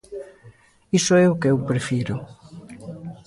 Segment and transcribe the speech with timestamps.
[0.99, 2.15] Iso é o que eu prefiro.